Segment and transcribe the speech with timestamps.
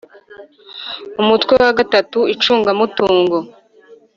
[1.21, 3.37] umutwe wa gatanu icungamutungo